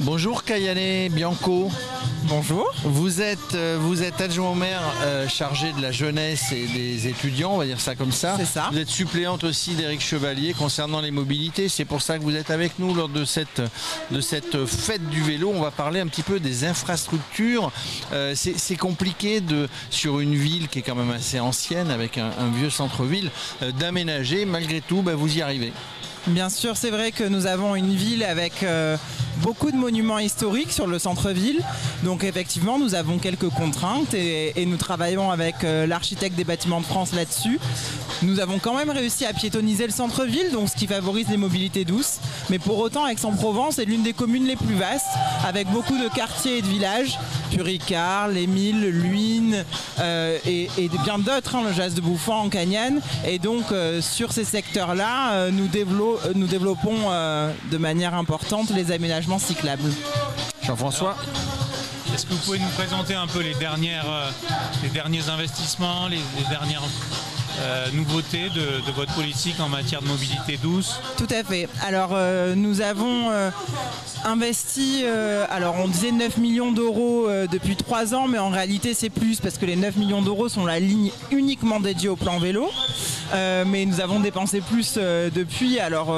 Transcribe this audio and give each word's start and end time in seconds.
Bonjour 0.00 0.42
Kayane 0.42 1.08
Bianco. 1.12 1.70
Bonjour. 2.24 2.72
Vous 2.82 3.20
êtes, 3.20 3.54
euh, 3.54 3.78
vous 3.80 4.02
êtes 4.02 4.20
adjoint 4.20 4.50
au 4.50 4.54
maire 4.54 4.80
euh, 5.02 5.28
chargé 5.28 5.72
de 5.72 5.80
la 5.80 5.92
jeunesse 5.92 6.50
et 6.52 6.66
des 6.66 7.06
étudiants, 7.06 7.52
on 7.52 7.58
va 7.58 7.66
dire 7.66 7.80
ça 7.80 7.94
comme 7.94 8.10
ça. 8.10 8.34
C'est 8.36 8.44
ça. 8.44 8.70
Vous 8.72 8.78
êtes 8.78 8.88
suppléante 8.88 9.44
aussi 9.44 9.74
d'Éric 9.74 10.00
Chevalier 10.00 10.52
concernant 10.52 11.00
les 11.00 11.12
mobilités. 11.12 11.68
C'est 11.68 11.84
pour 11.84 12.02
ça 12.02 12.18
que 12.18 12.24
vous 12.24 12.34
êtes 12.34 12.50
avec 12.50 12.78
nous 12.80 12.92
lors 12.92 13.08
de 13.08 13.24
cette, 13.24 13.62
de 14.10 14.20
cette 14.20 14.66
fête 14.66 15.08
du 15.10 15.22
vélo. 15.22 15.52
On 15.54 15.60
va 15.60 15.70
parler 15.70 16.00
un 16.00 16.08
petit 16.08 16.22
peu 16.22 16.40
des 16.40 16.64
infrastructures. 16.64 17.70
Euh, 18.12 18.34
c'est 18.34 18.76
compliqué 18.76 19.40
de, 19.40 19.68
sur 19.90 20.18
une 20.18 20.34
ville 20.34 20.68
qui 20.68 20.80
est 20.80 20.82
quand 20.82 20.96
même 20.96 21.12
assez 21.12 21.38
ancienne 21.38 21.90
avec 21.90 22.18
un, 22.18 22.30
un 22.38 22.50
vieux 22.50 22.70
centre-ville 22.70 23.30
euh, 23.62 23.70
d'aménager. 23.70 24.44
Malgré 24.44 24.80
tout, 24.80 25.02
bah, 25.02 25.14
vous 25.14 25.38
y 25.38 25.42
arrivez. 25.42 25.72
Bien 26.26 26.48
sûr, 26.48 26.76
c'est 26.76 26.90
vrai 26.90 27.12
que 27.12 27.24
nous 27.24 27.46
avons 27.46 27.76
une 27.76 27.94
ville 27.94 28.24
avec 28.24 28.64
beaucoup 29.38 29.70
de 29.70 29.76
monuments 29.76 30.18
historiques 30.18 30.72
sur 30.72 30.86
le 30.86 30.98
centre-ville. 30.98 31.60
Donc 32.02 32.24
effectivement, 32.24 32.78
nous 32.78 32.94
avons 32.94 33.18
quelques 33.18 33.48
contraintes 33.48 34.14
et, 34.14 34.52
nous 34.66 34.76
travaillons 34.76 35.30
avec 35.30 35.56
euh, 35.62 35.86
l'architecte 35.86 36.36
des 36.36 36.44
bâtiments 36.44 36.80
de 36.80 36.86
France 36.86 37.12
là-dessus. 37.12 37.58
Nous 38.22 38.40
avons 38.40 38.58
quand 38.58 38.74
même 38.74 38.90
réussi 38.90 39.26
à 39.26 39.32
piétoniser 39.32 39.84
le 39.86 39.92
centre-ville, 39.92 40.50
donc 40.52 40.70
ce 40.70 40.76
qui 40.76 40.86
favorise 40.86 41.28
les 41.28 41.36
mobilités 41.36 41.84
douces. 41.84 42.18
Mais 42.48 42.58
pour 42.58 42.78
autant, 42.78 43.06
Aix-en-Provence 43.06 43.78
est 43.78 43.84
l'une 43.84 44.02
des 44.02 44.12
communes 44.12 44.46
les 44.46 44.56
plus 44.56 44.74
vastes, 44.74 45.06
avec 45.44 45.68
beaucoup 45.68 45.98
de 45.98 46.08
quartiers 46.08 46.58
et 46.58 46.62
de 46.62 46.66
villages. 46.66 47.18
Puricard, 47.54 48.28
Les 48.28 48.46
Milles, 48.46 48.88
Luynes 48.88 49.64
euh, 50.00 50.38
et, 50.44 50.68
et 50.76 50.88
bien 51.04 51.18
d'autres, 51.18 51.54
hein, 51.54 51.62
le 51.66 51.72
Jas 51.72 51.90
de 51.90 52.00
Bouffant, 52.00 52.40
en 52.42 52.48
Cagnane. 52.48 53.00
Et 53.26 53.38
donc 53.38 53.70
euh, 53.70 54.00
sur 54.00 54.32
ces 54.32 54.44
secteurs-là, 54.44 55.32
euh, 55.32 55.50
nous, 55.52 55.68
dévelop- 55.68 56.18
nous 56.34 56.46
développons 56.46 56.96
euh, 57.10 57.52
de 57.70 57.78
manière 57.78 58.14
importante 58.14 58.70
les 58.70 58.90
aménagements 58.92 59.38
cyclables. 59.38 59.90
Jean-François 60.62 61.16
Est-ce 62.14 62.26
que 62.26 62.32
vous 62.32 62.40
pouvez 62.40 62.58
nous 62.58 62.68
présenter 62.76 63.14
un 63.14 63.26
peu 63.26 63.40
les, 63.40 63.54
dernières, 63.54 64.06
les 64.82 64.88
derniers 64.88 65.28
investissements, 65.28 66.08
les, 66.08 66.16
les 66.16 66.48
dernières 66.50 66.82
euh, 67.60 67.86
nouveautés 67.92 68.50
de, 68.50 68.92
votre 68.92 69.14
politique 69.14 69.58
en 69.60 69.68
matière 69.68 70.02
de 70.02 70.08
mobilité 70.08 70.58
douce 70.62 71.00
Tout 71.16 71.26
à 71.30 71.42
fait. 71.44 71.68
Alors 71.86 72.10
euh, 72.12 72.54
nous 72.54 72.80
avons 72.80 73.30
euh, 73.30 73.50
investi, 74.24 75.02
euh, 75.04 75.44
alors 75.50 75.76
on 75.82 75.88
disait 75.88 76.12
9 76.12 76.38
millions 76.38 76.72
d'euros 76.72 77.28
depuis 77.50 77.76
3 77.76 78.14
ans, 78.14 78.28
mais 78.28 78.38
en 78.38 78.50
réalité 78.50 78.94
c'est 78.94 79.10
plus 79.10 79.40
parce 79.40 79.58
que 79.58 79.66
les 79.66 79.76
9 79.76 79.96
millions 79.96 80.22
d'euros 80.22 80.48
sont 80.48 80.66
la 80.66 80.80
ligne 80.80 81.10
uniquement 81.30 81.80
dédiée 81.80 82.08
au 82.08 82.16
plan 82.16 82.38
vélo. 82.38 82.68
Mais 83.66 83.84
nous 83.84 84.00
avons 84.00 84.20
dépensé 84.20 84.60
plus 84.60 84.94
depuis. 84.96 85.80
Alors 85.80 86.14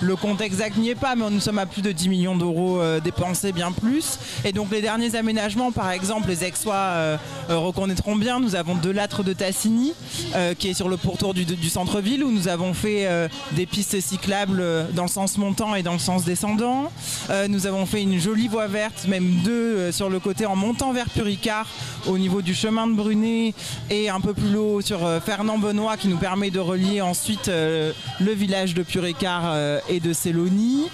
le 0.00 0.16
compte 0.16 0.40
exact 0.40 0.76
n'y 0.76 0.90
est 0.90 0.96
pas, 0.96 1.14
mais 1.14 1.30
nous 1.30 1.40
sommes 1.40 1.58
à 1.58 1.66
plus 1.66 1.82
de 1.82 1.92
10 1.92 2.08
millions 2.08 2.36
d'euros 2.36 2.80
dépensés, 3.02 3.52
bien 3.52 3.70
plus. 3.70 4.18
Et 4.44 4.52
donc 4.52 4.72
les 4.72 4.80
derniers 4.80 5.14
aménagements, 5.14 5.70
par 5.70 5.90
exemple, 5.92 6.28
les 6.28 6.42
Aixois 6.42 7.18
reconnaîtront 7.48 8.16
bien. 8.16 8.40
Nous 8.40 8.56
avons 8.56 8.74
de 8.74 8.90
l'âtre 8.90 9.22
de 9.22 9.32
Tassigny, 9.32 9.92
euh, 10.34 10.54
sur 10.74 10.88
le 10.88 10.96
pourtour 10.96 11.34
du, 11.34 11.68
centre-ville, 11.68 12.24
où 12.24 12.30
nous 12.30 12.48
avons 12.48 12.74
fait 12.74 13.06
euh, 13.06 13.28
des 13.52 13.66
pistes 13.66 14.00
cyclables 14.00 14.60
euh, 14.60 14.84
dans 14.92 15.02
le 15.02 15.08
sens 15.08 15.38
montant 15.38 15.74
et 15.74 15.82
dans 15.82 15.92
le 15.92 15.98
sens 15.98 16.24
descendant. 16.24 16.90
Euh, 17.30 17.48
nous 17.48 17.66
avons 17.66 17.86
fait 17.86 18.02
une 18.02 18.18
jolie 18.18 18.48
voie 18.48 18.66
verte, 18.66 19.06
même 19.08 19.40
deux 19.44 19.92
sur 19.92 20.08
le 20.08 20.20
côté 20.20 20.46
en 20.46 20.56
montant 20.56 20.92
vers 20.92 21.08
Puricard, 21.10 21.66
au 22.06 22.18
niveau 22.18 22.42
du 22.42 22.54
chemin 22.54 22.86
de 22.86 22.94
Brunet, 22.94 23.54
et 23.90 24.08
un 24.08 24.20
peu 24.20 24.34
plus 24.34 24.56
haut 24.56 24.80
sur 24.80 25.00
Fernand 25.24 25.58
Benoît, 25.58 25.96
qui 25.96 26.08
nous 26.08 26.16
permet 26.16 26.50
de 26.50 26.60
relier 26.60 27.00
ensuite 27.00 27.48
le 27.48 28.32
village 28.32 28.74
de 28.74 28.82
Puricard 28.82 29.54
et 29.88 30.00
de 30.00 30.12
Célonie. 30.12 30.86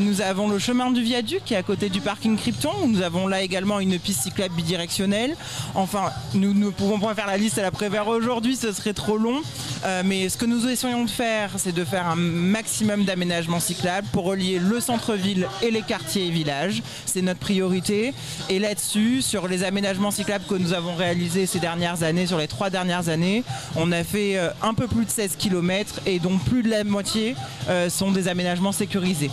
Nous 0.00 0.20
avons 0.20 0.48
le 0.48 0.58
chemin 0.58 0.90
du 0.90 1.02
viaduc 1.02 1.42
qui 1.44 1.54
est 1.54 1.58
à 1.58 1.62
côté 1.62 1.88
du 1.88 2.00
parking 2.00 2.36
Krypton. 2.36 2.72
où 2.82 2.88
Nous 2.88 3.02
avons 3.02 3.26
là 3.26 3.42
également 3.42 3.80
une 3.80 3.98
piste 3.98 4.22
cyclable 4.22 4.54
bidirectionnelle. 4.54 5.36
Enfin, 5.74 6.10
nous 6.34 6.54
ne 6.54 6.70
pouvons 6.70 6.98
pas 6.98 7.14
faire 7.14 7.26
la 7.26 7.36
liste 7.36 7.58
à 7.58 7.62
la 7.62 7.70
Prévert 7.70 8.08
aujourd'hui, 8.08 8.56
ce 8.56 8.72
serait 8.72 8.87
trop 8.94 9.16
long. 9.18 9.40
Euh, 9.84 10.02
mais 10.04 10.28
ce 10.28 10.36
que 10.36 10.46
nous 10.46 10.66
essayons 10.68 11.04
de 11.04 11.10
faire, 11.10 11.50
c'est 11.56 11.72
de 11.72 11.84
faire 11.84 12.06
un 12.06 12.16
maximum 12.16 13.04
d'aménagements 13.04 13.60
cyclables 13.60 14.06
pour 14.12 14.24
relier 14.24 14.58
le 14.58 14.80
centre-ville 14.80 15.46
et 15.62 15.70
les 15.70 15.82
quartiers 15.82 16.26
et 16.26 16.30
villages. 16.30 16.82
C'est 17.06 17.22
notre 17.22 17.40
priorité. 17.40 18.12
Et 18.48 18.58
là-dessus, 18.58 19.22
sur 19.22 19.48
les 19.48 19.64
aménagements 19.64 20.10
cyclables 20.10 20.44
que 20.46 20.54
nous 20.54 20.72
avons 20.72 20.94
réalisés 20.94 21.46
ces 21.46 21.58
dernières 21.60 22.02
années, 22.02 22.26
sur 22.26 22.38
les 22.38 22.48
trois 22.48 22.70
dernières 22.70 23.08
années, 23.08 23.44
on 23.76 23.92
a 23.92 24.04
fait 24.04 24.36
euh, 24.38 24.50
un 24.62 24.74
peu 24.74 24.86
plus 24.88 25.04
de 25.04 25.10
16 25.10 25.36
km 25.36 26.00
et 26.06 26.18
dont 26.18 26.38
plus 26.38 26.62
de 26.62 26.70
la 26.70 26.84
moitié 26.84 27.34
euh, 27.68 27.88
sont 27.90 28.10
des 28.10 28.28
aménagements 28.28 28.72
sécurisés. 28.72 29.30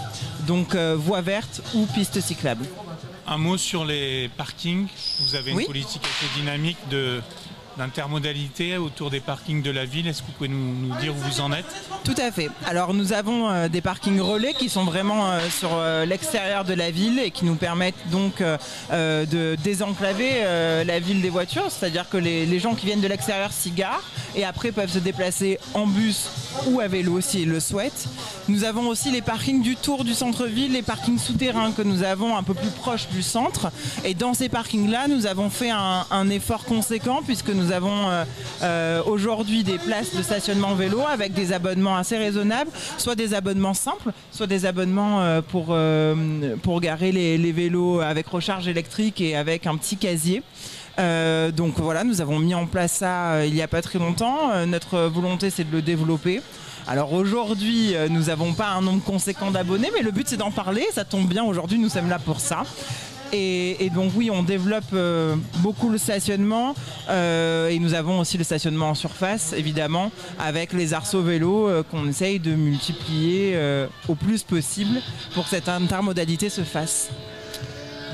Donc 0.48 0.76
euh, 0.76 0.96
voie 0.98 1.22
verte 1.22 1.62
ou 1.74 1.86
piste 1.88 2.20
cyclable. 2.22 2.66
Un 3.28 3.38
mot 3.38 3.58
sur 3.58 3.86
les 3.86 4.30
parkings. 4.38 4.88
Vous 5.22 5.36
avez 5.36 5.52
une 5.52 5.58
Oui. 5.58 5.66
politique 5.66 6.04
assez 6.04 6.40
dynamique 6.40 6.78
de 6.92 7.22
d'intermodalité 7.78 8.78
autour 8.78 9.10
des 9.10 9.20
parkings 9.20 9.62
de 9.62 9.72
la 9.72 9.86
ville. 9.86 10.08
Est-ce 10.08 10.22
que 10.22 10.28
vous 10.28 10.34
pouvez 10.34 10.50
nous, 10.50 10.96
dire 11.00 11.14
où 11.14 11.18
vous 11.18 11.42
en 11.42 11.52
êtes? 11.52 11.66
Tout 12.04 12.16
à 12.18 12.32
fait. 12.32 12.50
Alors 12.66 12.94
nous 12.94 13.14
avons 13.14 13.50
euh, 13.50 13.68
des 13.68 13.82
parkings 13.82 14.20
relais 14.20 14.54
qui 14.54 14.70
sont 14.70 14.84
vraiment 14.84 15.32
euh, 15.32 15.40
sur 15.50 15.70
euh, 15.74 16.06
l'extérieur 16.06 16.64
de 16.64 16.74
la 16.74 16.92
ville 16.92 17.20
et 17.20 17.32
qui 17.32 17.46
nous 17.46 17.56
permettent 17.56 18.10
donc 18.12 18.42
de 18.92 19.56
désenclaver 19.64 20.44
la 20.86 21.00
ville 21.00 21.22
des 21.22 21.30
voitures, 21.30 21.70
c'est-à-dire 21.70 22.10
que 22.10 22.18
les, 22.18 22.60
gens 22.60 22.76
qui 22.76 22.86
viennent 22.86 23.02
de 23.02 23.08
l'extérieur 23.08 23.52
s'y 23.52 23.72
garent 23.72 24.04
et 24.36 24.46
après 24.46 24.72
peuvent 24.72 24.92
se 24.92 25.00
déplacer 25.00 25.60
en 25.74 25.88
bus 25.88 26.30
ou 26.68 26.80
à 26.80 26.88
vélo 26.88 27.22
s'ils 27.22 27.50
le 27.50 27.60
souhaitent. 27.60 28.08
Nous 28.48 28.64
avons 28.64 28.88
aussi 28.88 29.12
les 29.12 29.22
parkings 29.22 29.62
du 29.62 29.76
tour 29.76 30.04
du 30.04 30.14
centre-ville, 30.14 30.74
les 30.74 30.82
parkings 30.82 31.20
souterrains 31.20 31.72
que 31.72 31.82
nous 31.82 32.04
avons 32.04 32.38
un 32.38 32.44
peu 32.44 32.54
plus 32.54 32.70
proches 32.70 33.08
du 33.10 33.24
centre. 33.24 33.72
Et 34.04 34.14
dans 34.14 34.34
ces 34.34 34.50
parkings-là, 34.50 35.08
nous 35.08 35.26
avons 35.26 35.50
fait 35.50 35.72
un 35.72 36.30
effort 36.30 36.66
conséquent 36.66 37.22
puisque 37.26 37.50
nous 37.50 37.65
avons 37.72 38.10
euh, 38.10 38.24
euh, 38.64 39.04
aujourd'hui 39.06 39.64
des 39.64 39.78
places 39.78 40.16
de 40.16 40.22
stationnement 40.22 40.76
vélo 40.76 41.02
avec 41.08 41.34
des 41.34 41.54
abonnements 41.54 41.98
assez 41.98 42.18
raisonnables, 42.18 42.72
soit 42.98 43.16
des 43.16 43.34
abonnements 43.34 43.74
simples, 43.74 44.12
soit 44.32 44.48
des 44.48 44.66
abonnements 44.66 45.22
euh, 45.22 45.42
pour, 45.42 45.76
pour 46.62 46.82
garer 46.82 47.12
les, 47.12 47.52
vélos 47.52 48.02
avec 48.02 48.28
recharge 48.28 48.68
électrique 48.68 49.22
et 49.22 49.36
avec 49.36 49.68
un 49.68 49.78
petit 49.78 49.98
casier. 49.98 50.44
Donc 50.98 51.74
voilà, 51.78 52.04
nous 52.04 52.22
avons 52.22 52.40
mis 52.40 52.56
en 52.56 52.66
place 52.66 52.94
ça 52.94 53.46
il 53.46 53.54
n'y 53.54 53.62
a 53.62 53.68
pas 53.68 53.82
très 53.82 54.00
longtemps. 54.00 54.66
Notre 54.66 55.00
volonté, 55.00 55.50
c'est 55.50 55.70
de 55.70 55.72
le 55.72 55.82
développer. 55.82 56.42
Alors 56.88 57.14
aujourd'hui, 57.14 57.96
nous 58.10 58.24
n'avons 58.24 58.54
pas 58.54 58.70
un 58.70 58.82
nombre 58.82 59.04
conséquent 59.04 59.52
d'abonnés, 59.52 59.92
mais 59.96 60.02
le 60.04 60.12
but 60.12 60.28
c'est 60.28 60.38
d'en 60.38 60.52
parler. 60.52 60.86
Ça 60.92 61.06
tombe 61.06 61.28
bien, 61.28 61.44
aujourd'hui 61.44 61.80
nous 61.80 61.90
sommes 61.90 62.10
là 62.10 62.20
pour 62.20 62.40
ça. 62.40 62.64
Et, 63.34 63.90
donc 63.94 64.12
oui, 64.16 64.30
on 64.32 64.44
développe 64.44 64.84
euh, 64.94 65.36
beaucoup 65.58 65.90
le 65.90 65.98
stationnement 65.98 66.76
euh, 67.10 67.70
et 67.70 67.80
nous 67.80 67.94
avons 67.94 68.20
aussi 68.20 68.38
le 68.38 68.44
stationnement 68.44 68.90
en 68.90 68.96
surface, 68.96 69.54
évidemment, 69.54 70.12
avec 70.40 70.74
les 70.74 70.94
arceaux 70.94 71.22
vélos 71.22 71.68
euh, 71.68 71.84
qu'on 71.84 72.08
essaye 72.08 72.40
de 72.40 72.56
multiplier 72.56 73.58
au 74.08 74.16
plus 74.16 74.44
possible 74.44 75.02
pour 75.34 75.44
que 75.44 75.50
cette 75.50 75.70
intermodalité 75.70 76.50
se 76.50 76.62
fasse. 76.62 77.10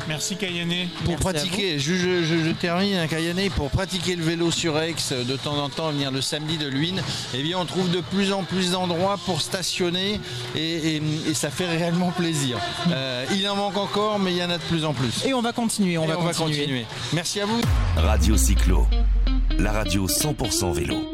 Merci 0.07 0.35
Kayane. 0.35 0.87
Pour 1.05 1.09
Merci 1.09 1.23
pratiquer, 1.23 1.79
je, 1.79 1.93
je- 1.93 2.23
je- 2.23 2.43
je 2.45 2.51
termine 2.51 2.95
un 2.95 3.07
Cayenne, 3.07 3.49
pour 3.55 3.69
pratiquer 3.69 4.15
le 4.15 4.23
vélo 4.23 4.51
sur 4.51 4.77
Aix 4.79 4.95
euh, 5.11 5.23
de 5.23 5.35
temps 5.37 5.57
en 5.57 5.69
temps, 5.69 5.91
venir 5.91 6.11
le 6.11 6.21
samedi 6.21 6.57
de 6.57 6.67
Luynes, 6.67 7.01
eh 7.35 7.41
bien 7.43 7.57
on 7.59 7.65
trouve 7.65 7.89
de 7.91 8.01
plus 8.01 8.33
en 8.33 8.43
plus 8.43 8.71
d'endroits 8.71 9.17
pour 9.25 9.41
stationner 9.41 10.19
et, 10.55 10.95
et- 10.95 11.01
et 11.29 11.33
ça 11.33 11.49
fait 11.49 11.67
réellement 11.67 12.11
plaisir. 12.11 12.57
Euh, 12.91 13.25
il 13.33 13.47
en 13.47 13.55
manque 13.55 13.77
encore, 13.77 14.19
mais 14.19 14.31
il 14.31 14.37
y 14.37 14.43
en 14.43 14.49
a 14.49 14.57
de 14.57 14.63
plus 14.63 14.85
en 14.85 14.93
plus. 14.93 15.23
Et 15.25 15.33
on 15.33 15.41
va 15.41 15.53
continuer, 15.53 15.97
on, 15.97 16.05
va, 16.05 16.15
continuer. 16.15 16.57
continuer. 16.57 16.85
Merci 17.13 17.39
à 17.41 17.45
vous. 17.45 17.61
Radio 17.95 18.37
Cyclo, 18.37 18.87
la 19.59 19.71
radio 19.71 20.07
100% 20.07 20.71
vélo. 20.73 21.10